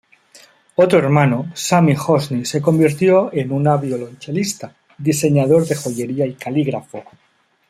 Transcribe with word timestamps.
Otro 0.77 0.97
hermano, 0.97 1.51
Sami 1.53 1.93
Hosni 1.95 2.43
se 2.43 2.59
convirtió 2.59 3.31
en 3.31 3.51
una 3.51 3.77
violonchelista, 3.77 4.75
diseñador 4.97 5.67
de 5.67 5.75
joyería 5.75 6.25
y 6.25 6.33
calígrafo. 6.33 7.03